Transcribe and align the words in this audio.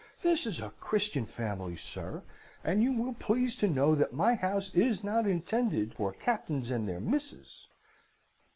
This 0.23 0.47
is 0.47 0.59
a 0.59 0.71
Christian 0.79 1.27
family, 1.27 1.75
sir, 1.77 2.23
and 2.63 2.81
you 2.81 2.91
will 2.91 3.13
please 3.13 3.55
to 3.57 3.67
know 3.67 3.93
that 3.93 4.13
my 4.15 4.33
house 4.33 4.73
is 4.73 5.03
not 5.03 5.27
intended 5.27 5.93
for 5.93 6.11
captains 6.11 6.71
and 6.71 6.89
their 6.89 6.99
misses!' 6.99 7.67